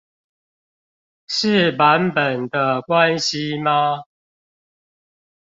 [1.27, 4.03] 是版本的關係嗎？